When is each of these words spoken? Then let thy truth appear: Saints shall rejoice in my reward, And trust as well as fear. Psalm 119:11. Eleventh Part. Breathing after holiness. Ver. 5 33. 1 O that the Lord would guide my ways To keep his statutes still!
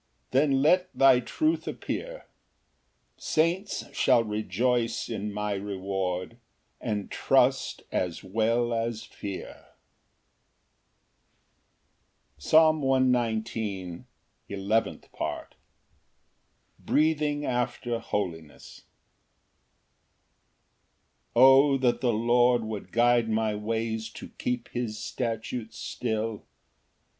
Then 0.31 0.63
let 0.63 0.91
thy 0.97 1.19
truth 1.19 1.67
appear: 1.67 2.25
Saints 3.17 3.83
shall 3.95 4.23
rejoice 4.23 5.07
in 5.09 5.31
my 5.31 5.53
reward, 5.53 6.39
And 6.79 7.11
trust 7.11 7.83
as 7.91 8.23
well 8.23 8.73
as 8.73 9.03
fear. 9.03 9.73
Psalm 12.39 12.81
119:11. 12.81 14.05
Eleventh 14.49 15.11
Part. 15.11 15.53
Breathing 16.79 17.45
after 17.45 17.99
holiness. 17.99 18.85
Ver. 21.35 21.41
5 21.41 21.43
33. 21.43 21.43
1 21.43 21.45
O 21.47 21.77
that 21.77 22.01
the 22.01 22.11
Lord 22.13 22.63
would 22.63 22.91
guide 22.91 23.29
my 23.29 23.53
ways 23.53 24.09
To 24.09 24.29
keep 24.39 24.67
his 24.69 24.97
statutes 24.97 25.77
still! 25.77 26.47